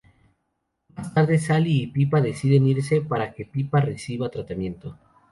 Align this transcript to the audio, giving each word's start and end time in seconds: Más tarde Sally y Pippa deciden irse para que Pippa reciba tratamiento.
Más 0.97 1.13
tarde 1.13 1.37
Sally 1.37 1.83
y 1.83 1.85
Pippa 1.91 2.21
deciden 2.21 2.65
irse 2.65 3.01
para 3.01 3.33
que 3.35 3.45
Pippa 3.45 3.81
reciba 3.81 4.29
tratamiento. 4.31 4.97